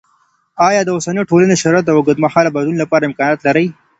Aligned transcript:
آیا 0.67 0.81
د 0.85 0.89
اوسني 0.95 1.21
ټولني 1.29 1.55
شرایط 1.61 1.85
د 1.87 1.91
اوږدمهاله 1.95 2.53
بدلون 2.55 2.77
لپاره 2.79 3.07
امکانات 3.09 3.39
لري؟ 3.47 3.65